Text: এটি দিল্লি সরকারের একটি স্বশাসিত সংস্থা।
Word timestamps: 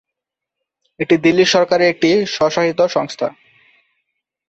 এটি 0.99 1.15
দিল্লি 1.17 1.45
সরকারের 1.45 1.87
একটি 1.89 2.09
স্বশাসিত 2.27 2.79
সংস্থা। 2.87 3.27